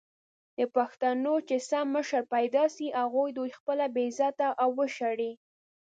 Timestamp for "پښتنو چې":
0.75-1.57